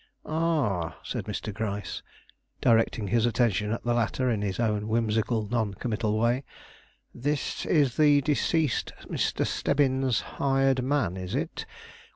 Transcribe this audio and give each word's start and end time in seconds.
"Ah," 0.25 0.97
said 1.03 1.25
Mr. 1.25 1.53
Gryce, 1.53 2.01
directing 2.59 3.09
his 3.09 3.27
attention 3.27 3.71
at 3.71 3.83
the 3.83 3.93
latter 3.93 4.31
in 4.31 4.41
his 4.41 4.59
own 4.59 4.87
whimsical, 4.87 5.47
non 5.47 5.75
committal 5.75 6.17
way; 6.17 6.43
"this 7.13 7.67
is 7.67 7.97
the 7.97 8.19
deceased 8.21 8.93
Mr. 9.03 9.45
Stebbins' 9.45 10.21
hired 10.41 10.83
man, 10.83 11.17
is 11.17 11.35
it? 11.35 11.67